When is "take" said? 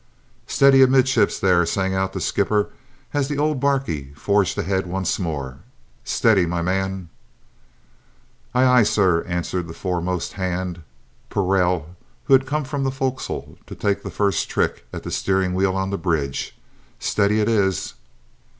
13.75-14.01